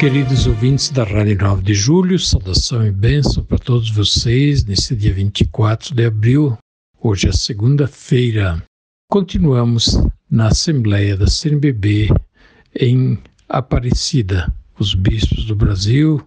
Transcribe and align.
Queridos 0.00 0.46
ouvintes 0.46 0.88
da 0.88 1.04
Rádio 1.04 1.36
9 1.36 1.62
de 1.62 1.74
Julho, 1.74 2.18
saudação 2.18 2.86
e 2.86 2.90
bênção 2.90 3.44
para 3.44 3.58
todos 3.58 3.90
vocês 3.90 4.64
nesse 4.64 4.96
dia 4.96 5.12
24 5.12 5.94
de 5.94 6.06
abril. 6.06 6.56
Hoje 6.98 7.28
é 7.28 7.32
segunda-feira. 7.32 8.62
Continuamos 9.10 10.02
na 10.30 10.46
Assembleia 10.46 11.18
da 11.18 11.26
CNBB 11.26 12.08
em 12.80 13.18
Aparecida. 13.46 14.50
Os 14.78 14.94
bispos 14.94 15.44
do 15.44 15.54
Brasil, 15.54 16.26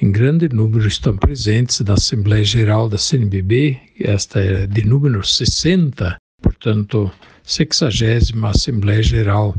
em 0.00 0.10
grande 0.10 0.48
número, 0.48 0.88
estão 0.88 1.14
presentes 1.14 1.78
na 1.80 1.92
Assembleia 1.92 2.42
Geral 2.42 2.88
da 2.88 2.96
CNBB. 2.96 3.78
Esta 4.00 4.40
é 4.40 4.66
de 4.66 4.82
número 4.82 5.22
60, 5.22 6.16
portanto, 6.40 7.12
60 7.42 8.48
Assembleia 8.48 9.02
Geral 9.02 9.54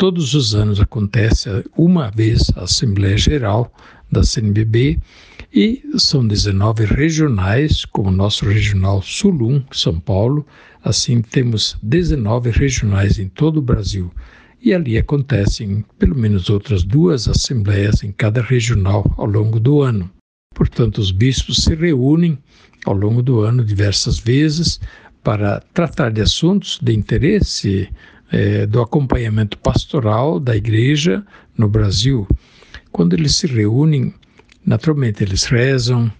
todos 0.00 0.32
os 0.32 0.54
anos 0.54 0.80
acontece 0.80 1.50
uma 1.76 2.10
vez 2.10 2.50
a 2.56 2.62
Assembleia 2.62 3.18
Geral 3.18 3.70
da 4.10 4.24
CNBB 4.24 4.98
e 5.52 5.82
são 5.98 6.26
19 6.26 6.86
regionais, 6.86 7.84
como 7.84 8.08
o 8.08 8.12
nosso 8.12 8.46
regional 8.46 9.02
Sulum, 9.02 9.62
São 9.70 10.00
Paulo. 10.00 10.46
Assim, 10.82 11.20
temos 11.20 11.76
19 11.82 12.48
regionais 12.48 13.18
em 13.18 13.28
todo 13.28 13.58
o 13.58 13.62
Brasil. 13.62 14.10
E 14.62 14.72
ali 14.72 14.96
acontecem 14.96 15.84
pelo 15.98 16.16
menos 16.16 16.48
outras 16.48 16.82
duas 16.82 17.28
assembleias 17.28 18.02
em 18.02 18.10
cada 18.10 18.40
regional 18.40 19.04
ao 19.18 19.26
longo 19.26 19.60
do 19.60 19.82
ano. 19.82 20.10
Portanto, 20.54 20.96
os 20.96 21.10
bispos 21.10 21.58
se 21.58 21.74
reúnem 21.74 22.38
ao 22.86 22.94
longo 22.94 23.22
do 23.22 23.40
ano 23.40 23.62
diversas 23.62 24.18
vezes 24.18 24.80
para 25.22 25.60
tratar 25.74 26.10
de 26.10 26.22
assuntos 26.22 26.78
de 26.80 26.94
interesse 26.94 27.90
é, 28.30 28.66
do 28.66 28.80
acompanhamento 28.80 29.58
pastoral 29.58 30.38
da 30.38 30.56
igreja 30.56 31.24
no 31.56 31.68
Brasil. 31.68 32.26
Quando 32.92 33.14
eles 33.14 33.36
se 33.36 33.46
reúnem, 33.46 34.14
naturalmente 34.64 35.22
eles 35.22 35.44
rezam, 35.44 36.10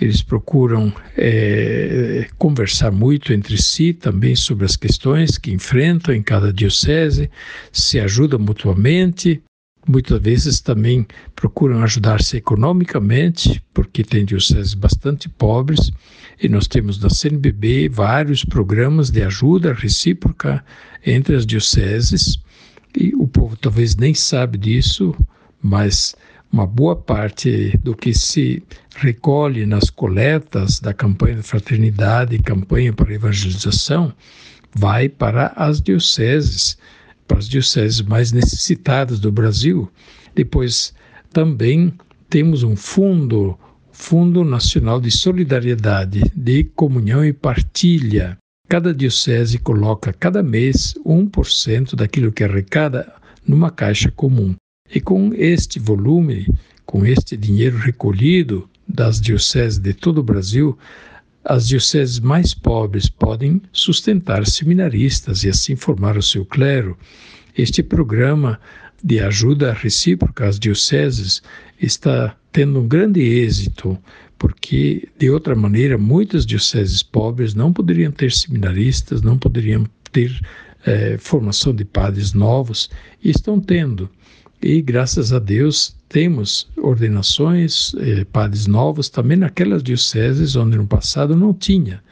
eles 0.00 0.22
procuram 0.22 0.92
é, 1.16 2.26
conversar 2.38 2.90
muito 2.90 3.32
entre 3.32 3.60
si 3.60 3.92
também 3.92 4.34
sobre 4.34 4.64
as 4.64 4.74
questões 4.74 5.36
que 5.36 5.52
enfrentam 5.52 6.14
em 6.14 6.22
cada 6.22 6.52
diocese, 6.52 7.30
se 7.70 8.00
ajudam 8.00 8.38
mutuamente, 8.38 9.42
muitas 9.86 10.20
vezes 10.20 10.60
também 10.60 11.06
procuram 11.34 11.82
ajudar-se 11.82 12.36
economicamente, 12.36 13.62
porque 13.74 14.02
tem 14.02 14.24
dioceses 14.24 14.74
bastante 14.74 15.28
pobres, 15.28 15.90
e 16.42 16.48
nós 16.48 16.66
temos 16.66 16.98
na 16.98 17.10
CNBB 17.10 17.88
vários 17.88 18.44
programas 18.44 19.10
de 19.10 19.22
ajuda 19.22 19.74
recíproca 19.74 20.64
entre 21.04 21.36
as 21.36 21.44
dioceses, 21.44 22.40
e 22.96 23.14
o 23.14 23.26
povo 23.28 23.56
talvez 23.56 23.94
nem 23.94 24.14
sabe 24.14 24.58
disso, 24.58 25.14
mas 25.62 26.14
uma 26.52 26.66
boa 26.66 26.96
parte 26.96 27.78
do 27.78 27.94
que 27.94 28.12
se 28.12 28.62
recolhe 28.96 29.66
nas 29.66 29.88
coletas 29.88 30.80
da 30.80 30.92
campanha 30.92 31.36
de 31.36 31.42
fraternidade 31.42 32.34
e 32.34 32.42
campanha 32.42 32.92
para 32.92 33.14
evangelização 33.14 34.12
vai 34.74 35.08
para 35.08 35.52
as 35.56 35.80
dioceses 35.80 36.76
para 37.28 37.38
as 37.38 37.48
dioceses 37.48 38.02
mais 38.02 38.32
necessitadas 38.32 39.20
do 39.20 39.30
Brasil. 39.30 39.88
Depois, 40.34 40.92
também 41.32 41.94
temos 42.28 42.64
um 42.64 42.74
fundo, 42.74 43.56
Fundo 44.00 44.42
Nacional 44.42 44.98
de 44.98 45.10
Solidariedade, 45.10 46.22
de 46.34 46.64
Comunhão 46.64 47.22
e 47.22 47.34
Partilha. 47.34 48.36
Cada 48.66 48.94
diocese 48.94 49.58
coloca 49.58 50.10
cada 50.12 50.42
mês 50.42 50.94
1% 51.06 51.94
daquilo 51.94 52.32
que 52.32 52.42
arrecada 52.42 53.12
numa 53.46 53.70
caixa 53.70 54.10
comum. 54.10 54.54
E 54.92 55.00
com 55.00 55.32
este 55.34 55.78
volume, 55.78 56.48
com 56.86 57.04
este 57.04 57.36
dinheiro 57.36 57.76
recolhido 57.76 58.68
das 58.88 59.20
dioceses 59.20 59.78
de 59.78 59.92
todo 59.92 60.18
o 60.18 60.24
Brasil, 60.24 60.76
as 61.44 61.68
dioceses 61.68 62.18
mais 62.18 62.54
pobres 62.54 63.08
podem 63.08 63.60
sustentar 63.70 64.44
seminaristas 64.46 65.44
e 65.44 65.50
assim 65.50 65.76
formar 65.76 66.16
o 66.16 66.22
seu 66.22 66.44
clero. 66.44 66.96
Este 67.56 67.82
programa 67.82 68.58
de 69.02 69.20
ajuda 69.20 69.72
recíproca 69.72 70.46
às 70.46 70.58
dioceses 70.58 71.42
está 71.80 72.36
tendo 72.52 72.80
um 72.80 72.88
grande 72.88 73.20
êxito, 73.20 73.98
porque 74.38 75.08
de 75.18 75.30
outra 75.30 75.54
maneira 75.54 75.96
muitas 75.98 76.44
dioceses 76.46 77.02
pobres 77.02 77.54
não 77.54 77.72
poderiam 77.72 78.10
ter 78.10 78.32
seminaristas, 78.32 79.22
não 79.22 79.38
poderiam 79.38 79.86
ter 80.12 80.40
eh, 80.84 81.16
formação 81.18 81.74
de 81.74 81.84
padres 81.84 82.32
novos 82.32 82.90
e 83.22 83.30
estão 83.30 83.60
tendo. 83.60 84.08
E 84.62 84.82
graças 84.82 85.32
a 85.32 85.38
Deus 85.38 85.96
temos 86.08 86.68
ordenações, 86.76 87.94
eh, 87.98 88.24
padres 88.24 88.66
novos 88.66 89.08
também 89.08 89.36
naquelas 89.36 89.82
dioceses 89.82 90.56
onde 90.56 90.76
no 90.76 90.86
passado 90.86 91.36
não 91.36 91.54
tinha, 91.54 92.02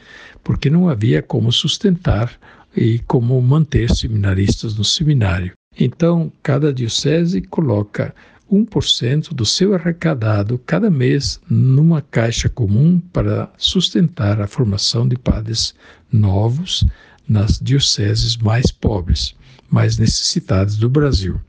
porque 0.44 0.70
não 0.70 0.88
havia 0.88 1.22
como 1.22 1.50
sustentar 1.52 2.32
e 2.76 3.00
como 3.00 3.40
manter 3.42 3.90
seminaristas 3.90 4.76
no 4.76 4.84
seminário. 4.84 5.57
Então, 5.78 6.32
cada 6.42 6.72
diocese 6.72 7.40
coloca 7.40 8.12
1% 8.50 9.34
do 9.34 9.44
seu 9.44 9.74
arrecadado 9.74 10.58
cada 10.66 10.90
mês 10.90 11.40
numa 11.48 12.02
caixa 12.02 12.48
comum 12.48 12.98
para 13.12 13.48
sustentar 13.56 14.40
a 14.40 14.46
formação 14.48 15.06
de 15.06 15.16
padres 15.16 15.74
novos 16.10 16.84
nas 17.28 17.58
dioceses 17.60 18.36
mais 18.36 18.72
pobres, 18.72 19.36
mais 19.70 19.98
necessitadas 19.98 20.76
do 20.76 20.88
Brasil. 20.88 21.40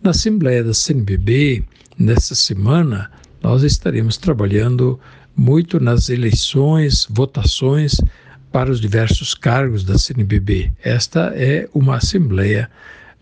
Na 0.00 0.10
Assembleia 0.10 0.62
da 0.62 0.72
CNBB, 0.72 1.64
nesta 1.98 2.34
semana, 2.34 3.10
nós 3.42 3.64
estaremos 3.64 4.16
trabalhando 4.16 4.98
muito 5.36 5.80
nas 5.80 6.08
eleições, 6.08 7.06
votações 7.10 7.96
para 8.52 8.70
os 8.70 8.80
diversos 8.80 9.34
cargos 9.34 9.84
da 9.84 9.98
CNBB. 9.98 10.72
Esta 10.82 11.32
é 11.34 11.68
uma 11.74 11.96
assembleia 11.96 12.70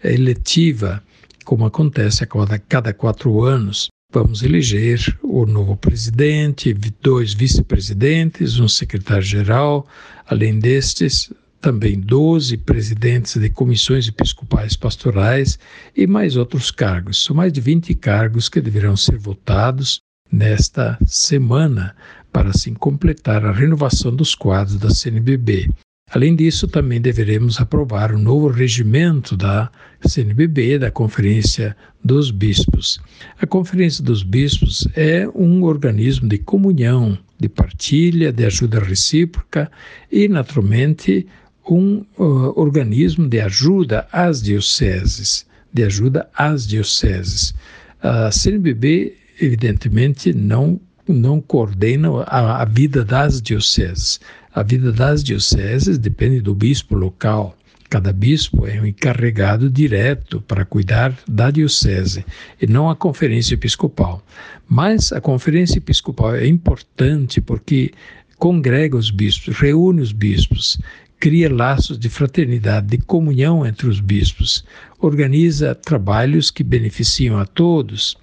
eletiva, 0.02 1.02
como 1.44 1.66
acontece 1.66 2.24
a 2.24 2.26
cada, 2.26 2.58
cada 2.58 2.92
quatro 2.92 3.42
anos. 3.42 3.88
Vamos 4.12 4.42
eleger 4.42 5.18
o 5.22 5.44
novo 5.46 5.76
presidente, 5.76 6.74
dois 7.02 7.34
vice-presidentes, 7.34 8.58
um 8.58 8.68
secretário-geral. 8.68 9.86
Além 10.26 10.58
destes, 10.58 11.30
também 11.60 11.98
12 11.98 12.58
presidentes 12.58 13.36
de 13.36 13.50
comissões 13.50 14.06
episcopais 14.08 14.76
pastorais 14.76 15.58
e 15.96 16.06
mais 16.06 16.36
outros 16.36 16.70
cargos. 16.70 17.24
São 17.24 17.34
mais 17.34 17.52
de 17.52 17.60
20 17.60 17.94
cargos 17.94 18.48
que 18.48 18.60
deverão 18.60 18.96
ser 18.96 19.18
votados 19.18 20.00
nesta 20.30 20.98
semana 21.06 21.94
para 22.32 22.50
assim 22.50 22.74
completar 22.74 23.44
a 23.44 23.52
renovação 23.52 24.14
dos 24.14 24.34
quadros 24.34 24.78
da 24.78 24.90
CNBB. 24.90 25.68
Além 26.12 26.36
disso, 26.36 26.68
também 26.68 27.00
deveremos 27.00 27.60
aprovar 27.60 28.12
o 28.12 28.18
novo 28.18 28.46
regimento 28.46 29.36
da 29.36 29.68
CNBB, 30.06 30.78
da 30.78 30.88
Conferência 30.88 31.76
dos 32.02 32.30
Bispos. 32.30 33.00
A 33.42 33.46
Conferência 33.46 34.04
dos 34.04 34.22
Bispos 34.22 34.86
é 34.94 35.28
um 35.34 35.64
organismo 35.64 36.28
de 36.28 36.38
comunhão, 36.38 37.18
de 37.40 37.48
partilha, 37.48 38.32
de 38.32 38.46
ajuda 38.46 38.78
recíproca 38.78 39.68
e, 40.10 40.28
naturalmente, 40.28 41.26
um 41.68 42.04
uh, 42.16 42.52
organismo 42.54 43.28
de 43.28 43.40
ajuda 43.40 44.06
às 44.12 44.40
dioceses, 44.40 45.44
de 45.72 45.82
ajuda 45.82 46.30
às 46.36 46.68
dioceses. 46.68 47.52
A 48.00 48.30
CNBB, 48.30 49.16
evidentemente, 49.40 50.32
não 50.32 50.80
não 51.08 51.40
coordena 51.40 52.22
a, 52.22 52.62
a 52.62 52.64
vida 52.64 53.04
das 53.04 53.40
dioceses. 53.40 54.20
A 54.56 54.62
vida 54.62 54.90
das 54.90 55.22
dioceses 55.22 55.98
depende 55.98 56.40
do 56.40 56.54
bispo 56.54 56.94
local. 56.94 57.54
Cada 57.90 58.10
bispo 58.10 58.66
é 58.66 58.80
um 58.80 58.86
encarregado 58.86 59.68
direto 59.68 60.40
para 60.40 60.64
cuidar 60.64 61.14
da 61.28 61.50
diocese 61.50 62.24
e 62.58 62.66
não 62.66 62.88
a 62.88 62.96
conferência 62.96 63.52
episcopal. 63.52 64.24
Mas 64.66 65.12
a 65.12 65.20
conferência 65.20 65.76
episcopal 65.76 66.34
é 66.34 66.46
importante 66.46 67.38
porque 67.38 67.92
congrega 68.38 68.96
os 68.96 69.10
bispos, 69.10 69.54
reúne 69.58 70.00
os 70.00 70.10
bispos 70.10 70.78
cria 71.20 71.52
laços 71.52 71.98
de 71.98 72.08
fraternidade, 72.08 72.86
de 72.86 72.98
comunhão 72.98 73.66
entre 73.66 73.88
os 73.88 74.00
bispos, 74.00 74.64
organiza 74.98 75.74
trabalhos 75.74 76.50
que 76.50 76.64
beneficiam 76.64 77.38
a 77.38 77.44
todos 77.44 78.16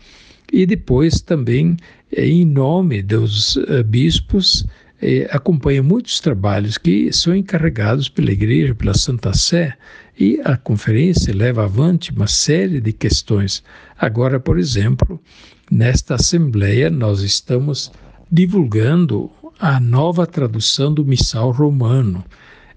e 0.51 0.65
depois 0.65 1.21
também, 1.21 1.77
eh, 2.11 2.27
em 2.27 2.45
nome 2.45 3.01
dos 3.01 3.55
uh, 3.55 3.83
bispos, 3.83 4.65
eh, 5.05 5.27
acompanha 5.31 5.83
muitos 5.83 6.21
trabalhos 6.21 6.77
que 6.77 7.11
são 7.11 7.35
encarregados 7.35 8.07
pela 8.07 8.31
Igreja, 8.31 8.73
pela 8.73 8.93
Santa 8.93 9.33
Sé, 9.33 9.75
e 10.17 10.39
a 10.45 10.55
conferência 10.55 11.35
leva 11.35 11.65
avante 11.65 12.11
uma 12.11 12.27
série 12.27 12.79
de 12.79 12.93
questões. 12.93 13.61
Agora, 13.97 14.39
por 14.39 14.57
exemplo, 14.57 15.21
nesta 15.69 16.15
Assembleia, 16.15 16.89
nós 16.89 17.21
estamos 17.21 17.91
divulgando 18.31 19.29
a 19.59 19.77
nova 19.77 20.25
tradução 20.25 20.93
do 20.93 21.05
Missal 21.05 21.51
Romano, 21.51 22.23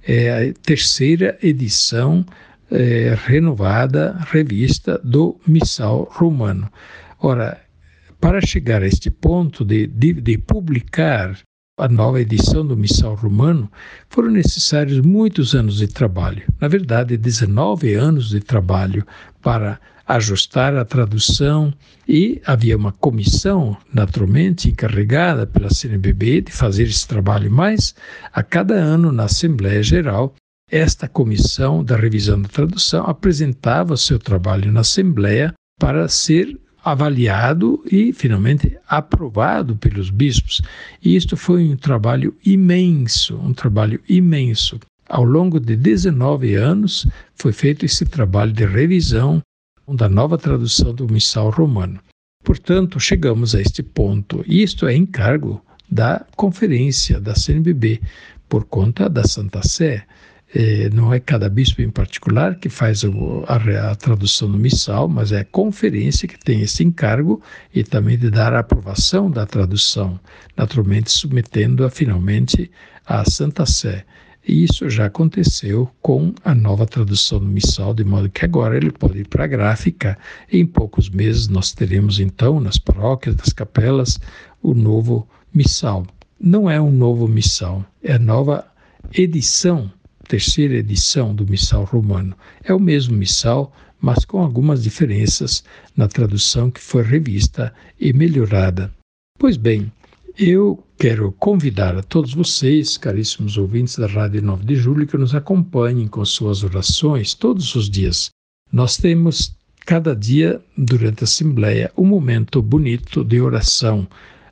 é 0.03 0.51
a 0.51 0.53
terceira 0.63 1.39
edição 1.41 2.27
é, 2.71 3.17
renovada, 3.25 4.19
revista 4.31 5.01
do 5.05 5.41
Missal 5.47 6.09
Romano. 6.11 6.69
Ora, 7.21 7.61
para 8.21 8.41
chegar 8.41 8.83
a 8.83 8.87
este 8.87 9.11
ponto 9.11 9.65
de, 9.65 9.87
de, 9.87 10.13
de 10.15 10.39
publicar 10.39 11.39
a 11.79 11.89
nova 11.89 12.21
edição 12.21 12.67
do 12.67 12.75
Missal 12.75 13.15
Romano, 13.15 13.71
foram 14.09 14.31
necessários 14.31 15.01
muitos 15.01 15.55
anos 15.55 15.77
de 15.77 15.87
trabalho. 15.87 16.43
Na 16.59 16.69
verdade, 16.69 17.19
19 17.19 17.93
anos 17.93 18.31
de 18.31 18.41
trabalho 18.41 19.07
para 19.43 19.79
ajustar 20.09 20.75
a 20.75 20.87
tradução 20.87 21.75
e 22.09 22.41
havia 22.47 22.77
uma 22.77 22.93
comissão, 22.93 23.77
naturalmente, 23.93 24.71
encarregada 24.71 25.47
pela 25.47 25.69
CNBB 25.69 26.43
de 26.43 26.53
fazer 26.53 26.85
esse 26.85 27.07
trabalho, 27.07 27.51
mas 27.51 27.95
a 28.33 28.43
cada 28.43 28.75
ano 28.75 29.13
na 29.13 29.25
Assembleia 29.25 29.83
Geral, 29.83 30.35
esta 30.71 31.07
comissão 31.07 31.85
da 31.85 31.97
revisão 31.97 32.41
da 32.41 32.49
tradução 32.49 33.05
apresentava 33.05 33.97
seu 33.97 34.19
trabalho 34.19 34.73
na 34.73 34.81
Assembleia 34.81 35.53
para 35.79 36.09
ser 36.09 36.59
avaliado 36.87 37.83
e 37.91 38.13
finalmente 38.13 38.79
aprovado 38.87 39.75
pelos 39.75 40.09
bispos. 40.09 40.63
E 41.03 41.17
isto 41.17 41.37
foi 41.37 41.65
um 41.65 41.77
trabalho 41.77 42.33
imenso, 42.45 43.37
um 43.39 43.53
trabalho 43.53 44.01
imenso. 44.09 44.79
Ao 45.09 45.25
longo 45.25 45.59
de 45.59 45.75
19 45.75 46.55
anos 46.55 47.05
foi 47.35 47.53
feito 47.53 47.85
esse 47.85 48.05
trabalho 48.05 48.53
de 48.53 48.65
revisão 48.65 49.43
da 49.89 50.09
nova 50.09 50.39
tradução 50.39 50.95
do 50.95 51.13
missal 51.13 51.51
romano. 51.51 51.99
Portanto, 52.45 53.01
chegamos 53.01 53.57
a 53.57 53.61
este 53.61 53.83
ponto, 53.83 54.45
e 54.47 54.63
isto 54.63 54.87
é 54.87 54.95
encargo 54.95 55.61
da 55.91 56.25
conferência 56.37 57.21
da 57.21 57.35
CNBB, 57.35 58.01
por 58.49 58.65
conta 58.65 59.09
da 59.09 59.25
Santa 59.25 59.61
Sé. 59.67 60.05
É, 60.55 60.89
não 60.91 61.13
é 61.13 61.19
cada 61.19 61.49
bispo 61.49 61.83
em 61.83 61.91
particular 61.91 62.55
que 62.55 62.69
faz 62.69 63.03
a, 63.05 63.91
a, 63.91 63.95
tradução 63.97 64.51
do 64.51 64.57
missal, 64.57 65.09
mas 65.09 65.33
é 65.33 65.41
a 65.41 65.45
conferência 65.45 66.29
que 66.29 66.39
tem 66.39 66.63
esse 66.63 66.85
encargo 66.85 67.43
e 67.75 67.83
também 67.83 68.17
de 68.17 68.31
dar 68.31 68.55
a 68.55 68.61
aprovação 68.61 69.29
da 69.29 69.45
tradução, 69.45 70.21
naturalmente 70.57 71.11
submetendo-a 71.11 71.91
finalmente 71.91 72.71
à 73.05 73.25
Santa 73.29 73.67
Sé. 73.67 74.05
E 74.47 74.63
isso 74.63 74.89
já 74.89 75.07
aconteceu 75.07 75.91
com 76.01 76.33
a 76.45 76.55
nova 76.55 76.87
tradução 76.87 77.41
do 77.41 77.47
missal, 77.47 77.93
de 77.93 78.05
modo 78.05 78.31
que 78.31 78.45
agora 78.45 78.77
ele 78.77 78.93
pode 78.93 79.19
ir 79.19 79.29
para 79.29 79.43
a 79.43 79.49
gráfica. 79.49 80.17
Em 80.51 80.65
poucos 80.65 81.11
meses 81.11 81.49
nós 81.49 81.73
teremos 81.73 82.21
então 82.21 82.61
nas 82.61 82.79
paróquias, 82.79 83.35
nas 83.35 83.53
capelas, 83.53 84.21
o 84.63 84.73
novo 84.73 85.29
missal. 85.53 86.07
Não 86.39 86.71
é 86.71 86.81
um 86.81 86.93
novo 86.93 87.27
missal, 87.27 87.85
é 88.01 88.17
nova 88.17 88.65
edição 89.13 89.91
terceira 90.27 90.75
edição 90.75 91.35
do 91.35 91.47
Missal 91.47 91.85
Romano. 91.85 92.37
É 92.65 92.75
o 92.75 92.81
mesmo 92.81 93.17
Missal, 93.17 93.73
mas 94.01 94.25
com 94.25 94.43
algumas 94.43 94.83
diferenças 94.83 95.65
na 95.97 96.09
tradução 96.09 96.71
que 96.71 96.81
foi 96.81 97.03
revista 97.03 97.73
e 97.99 98.13
melhorada. 98.13 98.93
Pois 99.39 99.57
bem, 99.57 99.91
eu 100.39 100.85
quero 100.99 101.33
convidar 101.33 101.97
a 101.97 102.03
todos 102.03 102.35
vocês, 102.35 102.97
caríssimos 102.97 103.57
ouvintes 103.57 103.97
da 103.97 104.07
Rádio 104.07 104.43
9 104.43 104.65
de 104.65 104.77
Julho, 104.77 105.07
que 105.07 105.17
nos 105.17 105.35
acompanhem 105.35 106.07
com 106.07 106.25
suas 106.25 106.63
orações 106.63 107.35
todos 107.35 107.75
os 107.75 107.89
dias. 107.89 108.29
Nós 108.73 108.97
temos 108.97 109.57
cada 109.87 110.15
dia, 110.15 110.61
durante 110.77 111.23
a 111.23 111.25
Assembleia, 111.25 111.93
um 111.97 112.05
momento 112.05 112.61
bonito 112.61 113.25
de 113.25 113.41
oração. 113.41 114.07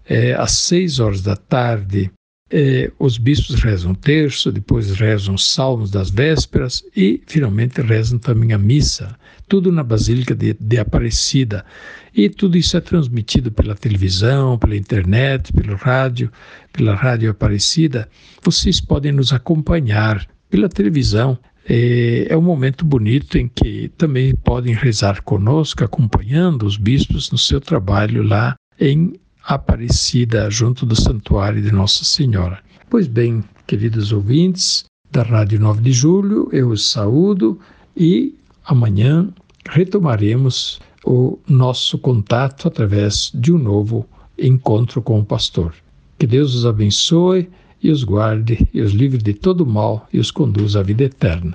É, 0.06 0.34
às 0.34 0.52
seis 0.52 1.00
horas 1.00 1.22
da 1.22 1.34
tarde, 1.34 2.10
eh, 2.56 2.92
os 3.00 3.18
bispos 3.18 3.60
rezam 3.60 3.90
o 3.90 3.96
terço, 3.96 4.52
depois 4.52 4.92
rezam 4.92 5.34
os 5.34 5.44
salmos 5.44 5.90
das 5.90 6.08
vésperas 6.08 6.84
e, 6.96 7.20
finalmente, 7.26 7.82
rezam 7.82 8.16
também 8.16 8.52
a 8.52 8.58
missa, 8.58 9.18
tudo 9.48 9.72
na 9.72 9.82
Basílica 9.82 10.36
de, 10.36 10.54
de 10.54 10.78
Aparecida. 10.78 11.64
E 12.14 12.28
tudo 12.28 12.56
isso 12.56 12.76
é 12.76 12.80
transmitido 12.80 13.50
pela 13.50 13.74
televisão, 13.74 14.56
pela 14.56 14.76
internet, 14.76 15.52
pelo 15.52 15.74
rádio, 15.74 16.30
pela 16.72 16.94
Rádio 16.94 17.28
Aparecida. 17.28 18.08
Vocês 18.40 18.80
podem 18.80 19.10
nos 19.10 19.32
acompanhar 19.32 20.24
pela 20.48 20.68
televisão. 20.68 21.36
É, 21.68 22.28
é 22.28 22.36
um 22.36 22.42
momento 22.42 22.84
bonito 22.84 23.36
em 23.36 23.48
que 23.48 23.88
também 23.98 24.32
podem 24.32 24.74
rezar 24.74 25.22
conosco, 25.22 25.82
acompanhando 25.82 26.64
os 26.64 26.76
bispos 26.76 27.32
no 27.32 27.38
seu 27.38 27.60
trabalho 27.60 28.22
lá 28.22 28.54
em 28.78 29.14
Aparecida, 29.46 30.50
junto 30.50 30.86
do 30.86 30.96
Santuário 30.96 31.60
de 31.60 31.70
Nossa 31.70 32.02
Senhora. 32.02 32.60
Pois 32.88 33.06
bem, 33.06 33.44
queridos 33.66 34.10
ouvintes 34.10 34.86
da 35.10 35.22
Rádio 35.22 35.60
9 35.60 35.82
de 35.82 35.92
Julho, 35.92 36.48
eu 36.50 36.70
os 36.70 36.90
saúdo 36.90 37.60
e 37.94 38.34
amanhã 38.64 39.28
retomaremos 39.68 40.80
o 41.04 41.38
nosso 41.46 41.98
contato 41.98 42.66
através 42.66 43.30
de 43.34 43.52
um 43.52 43.58
novo 43.58 44.06
encontro 44.38 45.02
com 45.02 45.20
o 45.20 45.24
pastor. 45.24 45.74
Que 46.18 46.26
Deus 46.26 46.54
os 46.54 46.64
abençoe 46.64 47.50
e 47.82 47.90
os 47.90 48.02
guarde 48.02 48.66
e 48.72 48.80
os 48.80 48.92
livre 48.92 49.18
de 49.18 49.34
todo 49.34 49.66
mal 49.66 50.08
e 50.10 50.18
os 50.18 50.30
conduza 50.30 50.80
à 50.80 50.82
vida 50.82 51.04
eterna. 51.04 51.54